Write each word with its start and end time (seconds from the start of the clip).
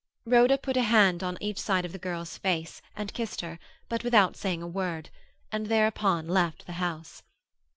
Rhoda 0.25 0.57
put 0.57 0.77
a 0.77 0.81
hand 0.81 1.21
on 1.21 1.37
each 1.39 1.59
side 1.61 1.85
of 1.85 1.91
the 1.91 1.99
girl's 1.99 2.35
face, 2.35 2.81
and 2.95 3.13
kissed 3.13 3.41
her, 3.41 3.59
but 3.87 4.03
without 4.03 4.35
saying 4.35 4.63
a 4.63 4.67
word; 4.67 5.11
and 5.51 5.67
thereupon 5.67 6.27
left 6.27 6.65
the 6.65 6.73
house. 6.81 7.21